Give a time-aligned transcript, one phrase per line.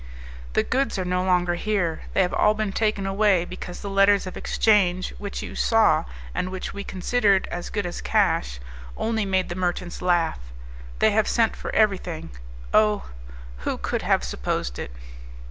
[0.53, 4.25] "The goods are no longer here; they have all been taken away, because the letters
[4.25, 8.59] of exchange, which you saw, and which we considered as good as cash,
[8.97, 10.39] only made the merchants laugh;
[10.97, 12.31] they have sent for everything.
[12.73, 13.11] Oh!
[13.57, 14.91] who could have supposed it?"